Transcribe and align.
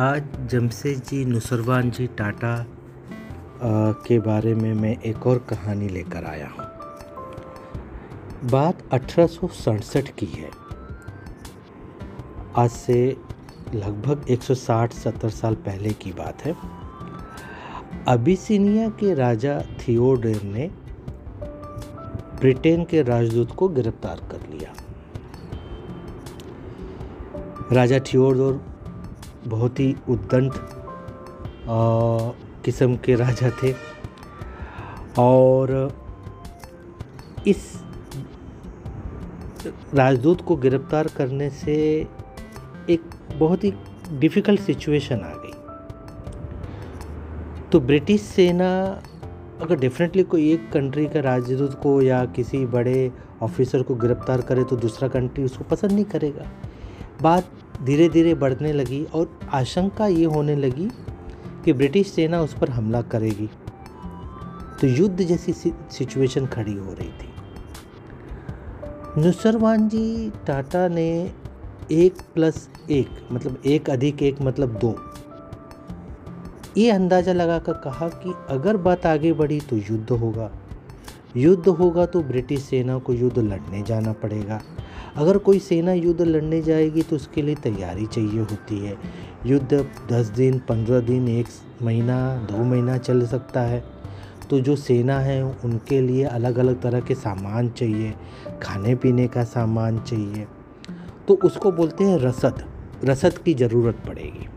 आज 0.00 0.22
जमशेद 0.50 1.00
जी 1.06 1.24
नुसरवान 1.24 1.90
जी 1.90 2.06
टाटा 2.18 2.52
के 4.04 4.18
बारे 4.18 4.54
में 4.54 4.72
मैं 4.74 4.92
एक 5.00 5.26
और 5.26 5.38
कहानी 5.48 5.88
लेकर 5.88 6.24
आया 6.24 6.46
हूँ। 6.48 6.64
बात 8.50 8.78
अठारह 8.92 9.26
सौ 9.26 9.48
सड़सठ 9.54 10.08
की 10.18 10.26
है। 10.26 10.50
आज 12.56 12.70
से 12.70 12.96
लगभग 13.74 14.24
160-70 14.30 15.30
साल 15.30 15.54
पहले 15.68 15.92
की 16.04 16.12
बात 16.12 16.44
है। 16.44 16.54
अबिसिनिया 18.08 18.88
के 19.00 19.14
राजा 19.14 19.60
थियोडर 19.80 20.42
ने 20.46 20.70
ब्रिटेन 22.40 22.84
के 22.84 23.02
राजदूत 23.02 23.54
को 23.54 23.68
गिरफ़्तार 23.68 24.26
कर 24.32 24.48
लिया। 24.48 24.72
राजा 27.72 27.98
थियोडोर 28.12 28.69
बहुत 29.46 29.80
ही 29.80 29.94
उद्दंड 30.08 30.52
किस्म 32.64 32.96
के 32.96 33.14
राजा 33.14 33.50
थे। 33.62 33.72
और 35.18 35.70
इस 37.48 37.72
राजदूत 39.94 40.40
को 40.40 40.56
गिरफ़्तार 40.56 41.08
करने 41.16 41.48
से 41.50 41.76
एक 42.90 43.02
बहुत 43.34 43.64
ही 43.64 43.72
डिफ़िकल्ट 44.12 44.60
सिचुएशन 44.60 45.20
आ 45.20 45.34
गई। 45.34 45.52
तो 47.72 47.80
ब्रिटिश 47.80 48.20
सेना 48.20 48.70
अगर 49.62 49.76
डेफिनेटली 49.78 50.22
कोई 50.22 50.50
एक 50.52 50.70
कंट्री 50.72 51.06
का 51.06 51.20
राजदूत 51.20 51.74
को 51.82 52.00
या 52.02 52.24
किसी 52.36 52.64
बड़े 52.66 53.10
ऑफिसर 53.42 53.82
को 53.82 53.94
गिरफ़्तार 53.94 54.40
करे 54.40 54.64
तो 54.64 54.76
दूसरा 54.76 55.08
कंट्री 55.08 55.44
उसको 55.44 55.64
पसंद 55.64 55.92
नहीं 55.92 56.04
करेगा। 56.04 56.46
बात 57.22 57.50
धीरे 57.82 58.08
धीरे 58.08 58.34
बढ़ने 58.34 58.72
लगी 58.72 59.04
और 59.04 59.38
आशंका 59.52 60.06
ये 60.06 60.24
होने 60.24 60.54
लगी 60.56 60.88
कि 61.64 61.72
ब्रिटिश 61.72 62.06
सेना 62.06 62.40
उस 62.40 62.54
पर 62.54 62.70
हमला 62.70 63.02
करेगी। 63.02 63.48
तो 64.80 64.86
युद्ध 64.86 65.22
जैसी 65.22 65.52
सिचुएशन 65.52 66.46
खड़ी 66.46 66.74
हो 66.74 66.92
रही 66.92 67.08
थी। 67.10 67.28
नुसरवान 69.18 69.88
जी 69.88 70.30
टाटा 70.46 70.86
ने 70.88 71.10
एक 71.92 72.20
प्लस 72.34 72.68
एक 72.90 73.08
मतलब 73.32 73.62
एक 73.66 73.90
अधिक 73.90 74.22
एक 74.22 74.40
मतलब 74.42 74.78
दो। 74.78 74.94
ये 76.76 76.90
अंदाज़ा 76.90 77.32
लगाकर 77.32 77.72
कहा 77.84 78.08
कि 78.08 78.34
अगर 78.48 78.76
बात 78.76 79.06
आगे 79.06 79.32
बढ़ी 79.32 79.60
तो 79.60 79.76
युद्ध 79.76 80.10
होगा। 80.10 80.50
युद्ध 81.36 81.68
होगा 81.68 82.06
तो 82.06 82.22
ब्रिटिश 82.22 82.62
सेना 82.62 82.98
को 82.98 83.12
युद्ध 83.12 83.38
लड़ने 83.38 83.82
जाना 83.82 84.12
पड़ेगा। 84.12 84.60
अगर 85.16 85.38
कोई 85.38 85.58
सेना 85.58 85.92
युद्ध 85.92 86.20
लड़ने 86.20 86.60
जाएगी 86.62 87.02
तो 87.02 87.16
उसके 87.16 87.42
लिए 87.42 87.54
तैयारी 87.54 88.06
चाहिए 88.06 88.40
होती 88.40 88.78
है। 88.78 88.96
युद्ध 89.46 89.86
दस 90.12 90.26
दिन, 90.26 90.58
पंद्रह 90.58 91.00
दिन, 91.00 91.28
एक 91.28 91.46
महीना, 91.82 92.36
दो 92.50 92.64
महीना 92.64 92.96
चल 92.98 93.26
सकता 93.26 93.60
है। 93.60 93.82
तो 94.50 94.60
जो 94.60 94.76
सेना 94.76 95.18
है, 95.18 95.42
उनके 95.44 96.00
लिए 96.00 96.24
अलग 96.24 96.58
अलग 96.58 96.80
तरह 96.82 97.00
के 97.00 97.14
सामान 97.14 97.68
चाहिए 97.68 98.14
खाने 98.62 98.94
पीने 98.94 99.26
का 99.28 99.44
सामान 99.44 99.98
चाहिए। 99.98 100.46
तो 101.28 101.34
उसको 101.34 101.72
बोलते 101.72 102.04
हैं 102.04 102.18
रसद। 102.18 102.64
रसद 103.04 103.38
की 103.38 103.54
ज़रूरत 103.54 104.02
पड़ेगी। 104.06 104.48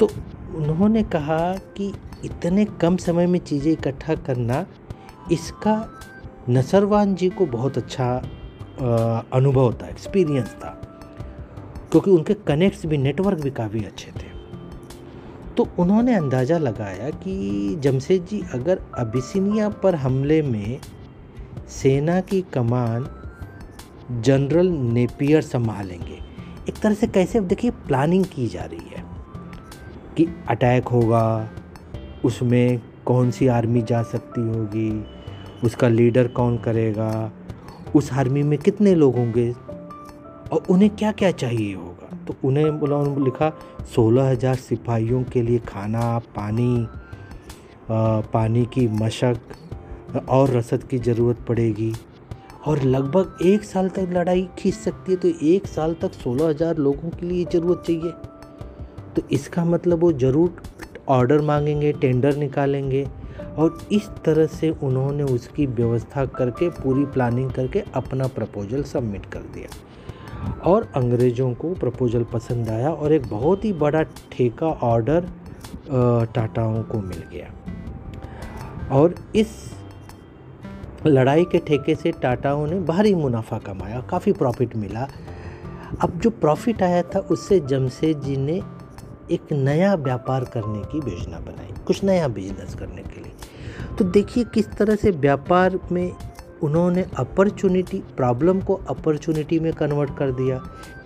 तो 0.00 0.08
उन्होंने 0.54 1.02
कहा 1.02 1.40
कि 1.76 1.92
इतने 2.24 2.64
कम 2.80 2.96
समय 2.96 3.26
में 3.26 3.38
चीज़ें 3.38 3.72
इकट्ठा 3.72 4.14
करना, 4.14 4.64
इसका 5.32 5.74
नसरवान 6.50 7.14
जी 7.14 7.28
को 7.28 7.46
बहुत 7.46 7.78
अच्छा 7.78 8.22
अनुभव 8.82 9.72
था 9.72 9.88
एक्सपीरियंस 9.88 10.54
था, 10.54 10.70
क्योंकि 11.90 12.10
उनके 12.10 12.34
कनेक्ट्स 12.46 12.84
भी 12.86 12.98
नेटवर्क 12.98 13.40
भी 13.40 13.50
काफ़ी 13.50 13.84
अच्छे 13.84 14.10
थे। 14.12 14.30
तो 15.56 15.68
उन्होंने 15.78 16.14
अंदाज़ा 16.14 16.58
लगाया 16.58 17.10
कि 17.10 17.76
जमशेद 17.80 18.24
जी, 18.24 18.42
अगर 18.54 18.80
अबिसिनिया 18.98 19.68
पर 19.82 19.94
हमले 19.94 20.40
में 20.42 20.80
सेना 21.70 22.20
की 22.20 22.40
कमान 22.54 23.06
जनरल 24.22 24.68
नेपियर 24.68 25.42
संभालेंगे, 25.42 26.18
एक 26.68 26.78
तरह 26.78 26.94
से 26.94 27.06
कैसे, 27.06 27.40
देखिए 27.40 27.70
प्लानिंग 27.70 28.24
की 28.24 28.46
जा 28.46 28.64
रही 28.64 28.88
है 28.96 29.04
कि 30.16 30.26
अटैक 30.48 30.88
होगा, 30.88 31.48
उसमें 32.24 32.80
कौन 33.06 33.30
सी 33.30 33.46
आर्मी 33.48 33.82
जा 33.82 34.02
सकती 34.02 34.40
होगी, 34.40 35.04
उसका 35.64 35.88
लीडर 35.88 36.28
कौन 36.28 36.56
करेगा 36.58 37.10
उस 37.96 38.12
आर्मी 38.12 38.42
में 38.42 38.58
कितने 38.58 38.94
लोग 38.94 39.16
होंगे? 39.16 39.50
और 40.52 40.62
उन्हें 40.70 40.90
क्या 40.90 41.12
क्या 41.12 41.30
चाहिए 41.32 41.74
होगा? 41.74 42.16
तो 42.26 42.34
उन्हें 42.44 42.78
बोला 42.80 42.96
उन्होंने 42.96 43.24
लिखा 43.24 43.50
सोलह 43.94 44.28
हज़ार 44.30 44.54
सिपाहियों 44.56 45.22
के 45.24 45.42
लिए 45.42 45.58
खाना 45.68 46.18
पानी 46.36 46.86
आ, 47.82 48.20
पानी 48.32 48.64
की 48.74 48.86
मशक 48.96 50.18
और 50.28 50.50
रसद 50.50 50.82
की 50.84 50.98
ज़रूरत 51.00 51.44
पड़ेगी। 51.48 51.92
और 52.66 52.82
लगभग 52.82 53.38
एक 53.46 53.64
साल 53.64 53.88
तक 53.88 54.08
लड़ाई 54.12 54.46
खींच 54.58 54.74
सकती 54.74 55.12
है 55.12 55.18
तो 55.18 55.28
एक 55.46 55.66
साल 55.66 55.94
तक 56.02 56.12
सोलह 56.14 56.48
हज़ार 56.48 56.76
लोगों 56.78 57.10
के 57.10 57.26
लिए 57.26 57.44
ज़रूरत 57.52 57.82
चाहिए। 57.86 58.10
तो 59.16 59.22
इसका 59.32 59.64
मतलब 59.64 60.00
वो 60.00 60.12
ज़रूर 60.14 60.62
ऑर्डर 61.08 61.40
मांगेंगे 61.42 61.92
टेंडर 61.94 62.36
निकालेंगे। 62.36 63.06
और 63.58 63.78
इस 63.92 64.08
तरह 64.24 64.46
से 64.46 64.70
उन्होंने 64.82 65.22
उसकी 65.22 65.66
व्यवस्था 65.66 66.24
करके, 66.26 66.68
पूरी 66.68 67.04
प्लानिंग 67.04 67.50
करके 67.50 67.82
अपना 67.94 68.26
प्रपोजल 68.26 68.82
सबमिट 68.82 69.26
कर 69.26 69.40
दिया। 69.54 69.68
और 70.66 70.92
अंग्रेज़ों 70.96 71.52
को 71.54 71.74
प्रपोजल 71.74 72.24
पसंद 72.24 72.68
आया 72.68 72.90
और 72.90 73.12
एक 73.12 73.26
बहुत 73.26 73.64
ही 73.64 73.72
बड़ा 73.72 74.02
ठेका 74.02 74.66
ऑर्डर 74.66 75.28
टाटाओं 76.34 76.82
को 76.82 76.98
मिल 76.98 77.22
गया। 77.32 77.50
और 78.92 79.14
इस 79.36 79.48
लड़ाई 81.06 81.44
के 81.44 81.58
ठेके 81.58 81.94
से 81.94 82.12
टाटाओं 82.12 82.66
ने 82.66 82.80
भारी 82.80 83.14
मुनाफा 83.14 83.58
कमाया, 83.58 84.00
काफ़ी 84.00 84.32
प्रॉफिट 84.32 84.76
मिला। 84.76 85.08
अब 86.00 86.18
जो 86.18 86.30
प्रॉफिट 86.30 86.82
आया 86.82 87.02
था, 87.02 87.18
उससे 87.20 87.60
जमशेद 87.60 88.20
जी 88.20 88.36
ने 88.36 88.60
एक 89.30 89.52
नया 89.52 89.94
व्यापार 89.94 90.44
करने 90.44 90.82
की 90.82 90.98
योजना 91.10 91.38
बनाई। 91.38 91.71
कुछ 91.86 92.04
नया 92.04 92.28
बिज़नेस 92.28 92.74
करने 92.74 93.02
के 93.02 93.20
लिए। 93.20 93.32
तो 93.98 94.04
देखिए 94.04 94.44
किस 94.44 94.70
तरह 94.70 94.94
से 94.94 95.10
व्यापार 95.10 95.78
में 95.92 96.12
उन्होंने 96.62 97.04
अपॉर्चुनिटी 97.16 97.98
प्रॉब्लम 98.16 98.60
को 98.60 98.74
अपॉर्चुनिटी 98.74 99.58
में 99.60 99.72
कन्वर्ट 99.72 100.16
कर 100.16 100.30
दिया 100.30 100.58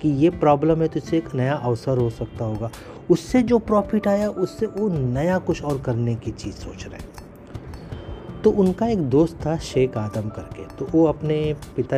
कि 0.03 0.09
ये 0.09 0.31
प्रॉब्लम 0.31 0.83
है 0.83 0.89
तो 0.89 0.97
इससे 0.97 1.17
एक 1.17 1.35
नया 1.35 1.55
अवसर 1.55 1.99
हो 1.99 2.11
सकता 2.11 2.45
होगा। 2.45 2.71
उससे 3.11 3.43
जो 3.43 3.59
प्रॉफिट 3.59 4.09
आया, 4.09 4.29
उससे 4.29 4.67
वो 4.67 4.89
नया 4.89 5.39
कुछ 5.39 5.63
और 5.63 5.79
करने 5.79 6.15
की 6.15 6.31
चीज़ 6.31 6.55
सोच 6.55 6.87
रहे 6.87 6.99
हैं। 6.99 8.43
तो 8.43 8.51
उनका 8.51 8.87
एक 8.87 8.99
दोस्त 8.99 9.39
था 9.47 9.57
शेख 9.57 9.97
आदम 9.97 10.29
करके। 10.29 10.63
तो 10.77 10.87
वो 10.93 11.05
अपने 11.07 11.57
पिता 11.77 11.97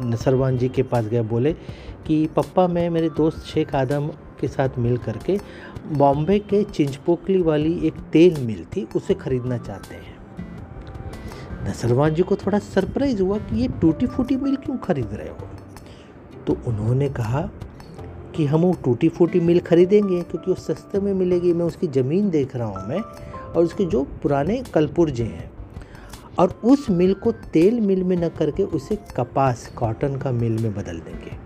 नसरवान 0.00 0.58
जी 0.58 0.68
के 0.68 0.82
पास 0.82 1.04
गए, 1.04 1.22
बोले 1.22 1.52
कि, 2.06 2.26
पप्पा, 2.26 2.66
मैं, 2.66 2.90
मेरे 2.90 3.08
दोस्त 3.08 3.38
शेख 3.38 3.74
आदम 3.74 4.10
के 4.42 4.48
साथ 4.48 4.78
मिल 4.78 4.96
करके 4.96 5.38
बॉम्बे 5.92 6.38
के 6.38 6.62
चिंचपोकली 6.64 7.42
वाली 7.42 7.74
एक 7.86 7.94
तेल 8.12 8.40
मिल 8.46 8.64
थी, 8.76 8.88
उसे 8.96 9.14
ख़रीदना 9.14 9.58
चाहते 9.58 9.94
हैं। 9.94 10.10
नसरवान 11.68 12.14
जी 12.14 12.22
को 12.22 12.36
थोड़ा 12.36 12.58
सरप्राइज़ 12.58 13.22
हुआ 13.22 13.38
कि 13.38 13.60
ये 13.60 13.68
टूटी 13.80 14.06
फूटी 14.06 14.36
मिल 14.36 14.56
क्यों 14.56 14.76
ख़रीद 14.76 15.08
रहे 15.12 15.28
हो? 15.28 15.48
तो 16.46 16.56
उन्होंने 16.66 17.08
कहा 17.08 17.50
कि 18.36 18.46
हम 18.46 18.60
वो 18.60 18.72
टूटी 18.84 19.08
फूटी 19.08 19.40
मिल 19.40 19.60
ख़रीदेंगे, 19.60 20.22
क्योंकि 20.22 20.50
वो 20.50 20.54
सस्ते 20.54 21.00
में 21.00 21.12
मिलेगी, 21.14 21.52
मैं 21.52 21.64
उसकी 21.64 21.86
ज़मीन 21.86 22.30
देख 22.30 22.56
रहा 22.56 22.68
हूँ 22.68 22.88
मैं, 22.88 23.00
और 23.52 23.64
उसके 23.64 23.84
जो 23.84 24.02
पुराने 24.22 24.62
कलपुर्जे 24.74 25.24
हैं। 25.24 25.50
और 26.38 26.60
उस 26.64 26.90
मिल 26.90 27.14
को 27.14 27.32
तेल 27.32 27.80
मिल 27.80 28.04
में 28.04 28.16
न 28.16 28.28
करके 28.28 28.62
उसे 28.62 28.98
कपास, 29.16 29.72
कॉटन 29.76 30.16
का 30.16 30.32
मिल 30.32 30.52
में 30.52 30.74
बदल 30.74 30.98
देंगे। 31.00 31.41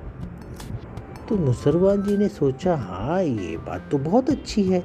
तो 1.29 1.37
नुसरवान 1.37 2.03
जी 2.03 2.17
ने 2.17 2.29
सोचा 2.29 2.77
हाँ 2.77 3.23
ये 3.23 3.57
बात 3.57 3.89
तो 3.91 3.99
बहुत 3.99 4.31
अच्छी 4.31 4.63
है 4.63 4.81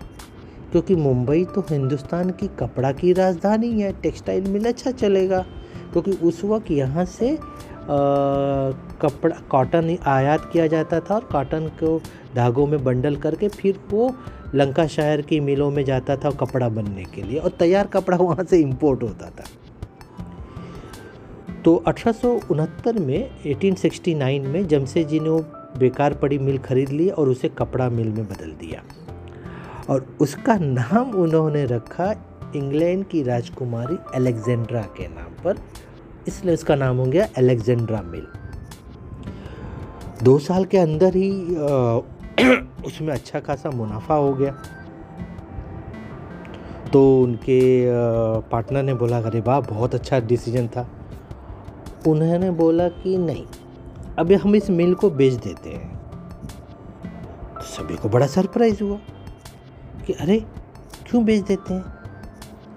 क्योंकि 0.71 0.95
मुंबई 0.95 1.45
तो 1.45 1.61
हिंदुस्तान 1.61 2.29
की 2.29 2.47
कपड़ा 2.47 2.91
की 2.91 3.13
राजधानी 3.13 3.81
है 3.81 3.93
टेक्सटाइल 4.01 4.43
मिल 4.43 4.65
अच्छा 4.65 4.91
चलेगा 4.91 5.45
क्योंकि 5.91 6.11
उस 6.11 6.43
वक्त 6.43 6.71
यहाँ 6.71 7.05
से 7.05 7.35
आ, 7.35 7.38
कपड़ा 9.01 9.39
कॉटन 9.49 9.97
आयात 10.05 10.49
किया 10.53 10.67
जाता 10.67 10.99
था 10.99 11.15
और 11.15 11.21
कॉटन 11.21 11.67
को 11.67 12.01
धागों 12.35 12.67
में 12.67 12.83
बंडल 12.83 13.15
करके 13.15 13.47
फिर 13.47 13.79
वो 13.91 14.15
लंका 14.55 14.87
शहर 14.87 15.21
की 15.21 15.39
मिलों 15.39 15.71
में 15.71 15.85
जाता 15.85 16.15
था 16.15 16.31
कपड़ा 16.31 16.69
बनने 16.69 17.03
के 17.03 17.23
लिए 17.23 17.39
और 17.39 17.49
तैयार 17.49 17.87
कपड़ा 17.87 18.17
वहाँ 18.17 18.45
से 18.45 18.57
इम्पोर्ट 18.57 19.03
होता 19.03 19.29
था। 19.29 19.44
तो 21.65 21.75
अठारह 21.75 22.11
सौ 22.11 22.39
उनहत्तर 22.51 22.99
में 22.99 23.29
1869 23.44 24.39
में 24.39 24.67
जमशेद 24.67 25.07
जी 25.07 25.19
ने 25.19 25.60
बेकार 25.81 26.13
पड़ी 26.13 26.38
मिल 26.39 26.57
खरीद 26.60 26.89
ली 26.89 27.10
और 27.10 27.30
उसे 27.30 27.50
कपड़ा 27.50 27.89
मिल 27.89 28.10
में 28.10 28.25
बदल 28.25 28.51
दिया। 28.60 28.81
और 29.89 30.06
उसका 30.22 30.56
नाम 30.57 31.12
उन्होंने 31.16 31.66
रखा 31.66 32.12
इंग्लैंड 32.56 33.06
की 33.06 33.24
राजकुमारी 33.24 33.98
अलेक्जेंड्रा 34.16 34.81
के 34.98 35.07
नाम 35.07 35.44
पर। 35.44 35.62
इसलिए 36.28 36.54
उसका 36.54 36.75
नाम 36.75 36.98
हो 36.98 37.06
गया 37.06 37.28
अलेक्जेंड्रा 37.38 38.01
मिल। 38.01 38.28
दो 40.24 40.38
साल 40.39 40.66
के 40.66 40.78
अंदर 40.78 41.16
ही 41.16 41.31
उसमें 42.86 43.13
अच्छा 43.13 43.39
खासा 43.39 43.69
मुनाफा 43.72 44.16
हो 44.16 44.33
गया। 44.33 44.51
तो 46.94 47.01
उनके 47.24 47.62
पार्टनर 48.51 48.83
ने 48.83 48.94
बोला, 48.94 49.18
अरे 49.19 49.39
वाह, 49.39 49.60
बहुत 49.62 49.95
अच्छा 49.95 50.19
डिसीज़न 50.22 50.68
था। 50.68 50.88
उन्होंने 52.07 52.51
बोला 52.51 52.88
कि 52.89 53.18
नहीं 53.18 53.45
अभी 54.21 54.35
हम 54.35 54.56
इस 54.56 54.69
मिल 54.69 54.94
को 54.94 55.09
बेच 55.09 55.33
देते 55.33 55.69
हैं। 55.69 55.97
तो 57.56 57.62
सभी 57.62 57.95
को 57.95 58.09
बड़ा 58.09 58.27
सरप्राइज़ 58.27 58.83
हुआ 58.83 58.97
कि 60.07 60.13
अरे, 60.13 60.39
क्यों 61.09 61.25
बेच 61.25 61.44
देते 61.44 61.73
हैं? 61.73 61.83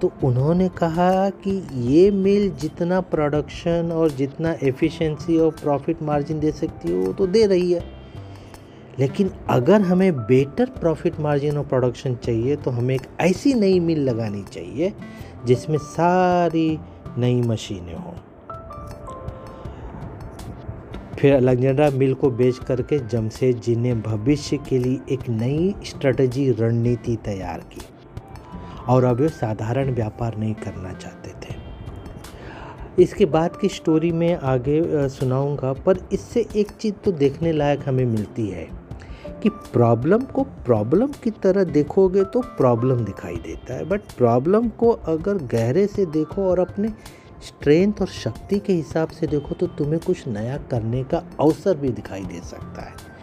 तो 0.01 0.13
उन्होंने 0.25 0.69
कहा 0.69 1.31
कि 1.31 1.69
ये 1.73 2.11
मिल 2.11 2.51
जितना 2.51 3.01
प्रोडक्शन 3.01 3.93
और 3.93 4.11
जितना 4.11 4.55
एफिशिएंसी 4.63 5.39
और 5.39 5.51
प्रॉफिट 5.51 6.03
मार्जिन 6.03 6.41
दे 6.41 6.53
सकती 6.53 6.89
है, 6.89 6.99
वो 6.99 7.13
तो 7.13 7.27
दे 7.27 7.47
रही 7.47 7.73
है। 7.73 7.85
लेकिन 8.99 9.31
अगर 9.51 9.81
हमें 9.81 10.17
बेटर 10.17 10.67
प्रॉफिट 10.67 11.21
मार्जिन 11.21 11.57
और 11.57 11.65
प्रोडक्शन 11.65 12.15
चाहिए 12.15 12.57
तो 12.57 12.71
हमें 12.71 12.95
एक 12.95 13.03
ऐसी 13.21 13.55
नई 13.55 13.81
मिल 13.81 14.01
लगानी 14.01 14.43
चाहिए, 14.43 14.93
जिसमें 15.45 15.79
सारी 15.79 16.79
नई 17.19 17.43
मशीनें 17.43 17.95
हों। 17.95 18.15
फिर 21.19 21.35
अलexandra 21.35 21.93
मिल 21.93 22.15
को 22.15 22.31
बेच 22.31 22.59
करके 22.59 22.99
जमशेद 22.99 23.57
जी 23.57 23.77
ने 23.77 23.95
भविष्य 23.95 24.57
के 24.69 24.79
लिए 24.79 25.01
एक 25.11 25.29
नई 25.29 25.75
स्ट्रेटजी 25.85 26.51
रणनीति 26.51 27.17
तैयार 27.25 27.59
की। 27.73 27.81
और 28.89 29.05
अब 29.05 29.21
वे 29.21 29.29
साधारण 29.29 29.95
व्यापार 29.95 30.37
नहीं 30.37 30.55
करना 30.55 30.93
चाहते 30.93 31.31
थे। 31.31 31.55
इसके 33.03 33.25
बाद 33.27 33.57
की 33.57 33.69
स्टोरी 33.69 34.11
में 34.13 34.35
आगे 34.35 35.09
सुनाऊँगा, 35.09 35.73
पर 35.73 35.99
इससे 36.13 36.47
एक 36.57 36.71
चीज़ 36.71 36.95
तो 36.95 37.13
देखने 37.13 37.53
लायक 37.53 37.89
हमें 37.89 38.05
मिलती 38.05 38.49
है 38.49 38.69
कि 39.43 39.49
प्रॉब्लम 39.49 40.21
को 40.21 40.43
प्रॉब्लम 40.43 41.07
की 41.07 41.31
तरह 41.31 41.65
देखोगे 41.65 42.25
तो 42.25 42.41
प्रॉब्लम 42.41 43.05
दिखाई 43.05 43.37
देता 43.37 43.75
है। 43.75 43.85
बट 43.85 44.01
प्रॉब्लम 44.19 44.69
को 44.69 44.91
अगर 44.91 45.35
गहरे 45.35 45.87
से 45.87 46.07
देखो 46.07 46.43
और 46.43 46.61
अपने 46.61 46.89
स्ट्रेंथ 47.47 47.93
और 48.01 48.07
शक्ति 48.07 48.59
के 48.59 48.73
हिसाब 48.73 49.09
से 49.09 49.27
देखो 49.27 49.55
तो 49.55 49.67
तुम्हें 49.67 50.01
कुछ 50.07 50.29
नया 50.29 50.57
करने 50.57 51.05
का 51.05 51.23
अवसर 51.41 51.77
भी 51.77 51.89
दिखाई 51.89 52.21
दे 52.21 52.41
सकता 52.45 52.83
है। 52.83 53.15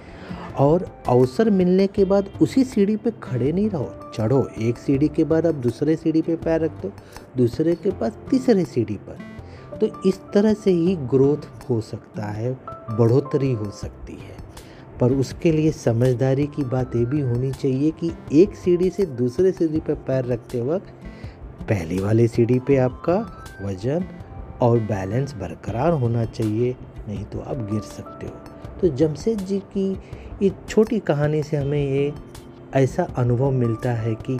और 0.59 1.03
अवसर 1.07 1.49
मिलने 1.49 1.87
के 1.87 2.05
बाद 2.05 2.29
उसी 2.41 2.63
सीढ़ी 2.63 2.95
पे 2.95 3.11
खड़े 3.23 3.51
नहीं 3.51 3.69
रहो। 3.69 4.11
चढ़ो। 4.15 4.49
एक 4.59 4.77
सीढ़ी 4.77 5.07
के 5.07 5.23
बाद 5.23 5.45
अब 5.45 5.55
दूसरे 5.55 5.95
सीढ़ी 5.95 6.21
पे 6.21 6.35
पैर 6.35 6.61
रख 6.61 6.71
दो। 6.71 6.91
दूसरे 7.37 7.75
के 7.75 7.91
पास 7.91 8.17
तीसरे 8.29 8.65
सीढ़ी 8.65 8.95
पर। 8.95 9.17
तो 9.77 10.03
इस 10.05 10.19
तरह 10.33 10.53
से 10.53 10.71
ही 10.71 10.95
ग्रोथ 10.95 11.69
हो 11.69 11.81
सकता 11.81 12.25
है, 12.25 12.53
बढ़ोतरी 12.69 13.51
हो 13.51 13.71
सकती 13.71 14.13
है। 14.13 14.37
पर 14.99 15.11
उसके 15.11 15.51
लिए 15.51 15.71
समझदारी 15.71 16.47
की 16.47 16.63
बात 16.63 16.95
ये 16.95 17.05
भी 17.05 17.21
होनी 17.21 17.51
चाहिए 17.51 17.91
कि 17.91 18.11
एक 18.33 18.55
सीढ़ी 18.55 18.89
से 18.89 19.05
दूसरे 19.05 19.51
सीढ़ी 19.51 19.79
पर 19.79 19.93
पैर 19.93 20.25
रखते 20.25 20.61
वक्त 20.61 20.87
पहली 21.69 21.99
वाली 21.99 22.27
सीढ़ी 22.27 22.59
पे 22.59 22.77
आपका 22.77 23.40
वज़न 23.65 24.05
और 24.61 24.79
बैलेंस 24.79 25.33
बरकरार 25.33 25.91
होना 25.91 26.25
चाहिए, 26.25 26.75
नहीं 27.07 27.25
तो 27.25 27.39
आप 27.39 27.57
गिर 27.71 27.81
सकते 27.81 28.27
हो। 28.27 28.33
तो 28.81 28.87
जमशेद 28.87 29.37
जी 29.37 29.59
की 29.59 30.01
इस 30.43 30.51
छोटी 30.69 30.99
कहानी 30.99 31.43
से 31.43 31.57
हमें 31.57 31.91
ये 31.91 32.13
ऐसा 32.75 33.03
अनुभव 33.03 33.51
मिलता 33.51 33.91
है 33.91 34.15
कि 34.15 34.39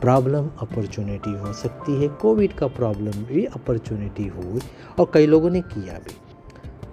प्रॉब्लम 0.00 0.50
अपॉर्चुनिटी 0.60 1.38
हो 1.38 1.52
सकती 1.52 2.02
है, 2.02 2.08
कोविड 2.08 2.52
का 2.52 2.66
प्रॉब्लम 2.66 3.24
भी 3.24 3.44
अपॉर्चुनिटी 3.44 4.26
हुई 4.26 4.60
और 4.98 5.10
कई 5.14 5.26
लोगों 5.26 5.50
ने 5.50 5.60
किया 5.60 5.94
भी। 5.94 6.16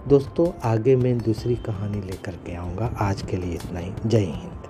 दोस्तों, 0.10 0.70
आगे 0.70 0.96
मैं 0.96 1.18
दूसरी 1.18 1.56
कहानी 1.56 2.02
लेकर 2.02 2.32
के 2.32 2.56
आऊँगा। 2.56 2.96
आज 3.02 3.22
के 3.22 3.38
लिए 3.38 3.54
इतना 3.54 3.80
ही। 3.80 3.92
जय 4.06 4.18
हिंद। 4.18 4.63